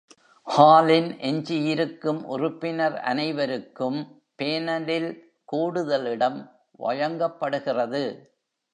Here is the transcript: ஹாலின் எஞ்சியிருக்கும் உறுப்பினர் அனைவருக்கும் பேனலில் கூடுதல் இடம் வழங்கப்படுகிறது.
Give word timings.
ஹாலின் 0.47 1.09
எஞ்சியிருக்கும் 1.19 2.21
உறுப்பினர் 2.25 2.97
அனைவருக்கும் 3.03 3.99
பேனலில் 4.39 5.09
கூடுதல் 5.45 6.05
இடம் 6.05 6.39
வழங்கப்படுகிறது. 6.79 8.03